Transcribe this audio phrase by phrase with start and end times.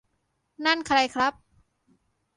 [0.65, 1.33] นั่นใครครับ